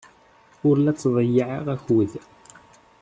[0.67, 2.11] Ur la ttḍeyyiɛeɣ akud.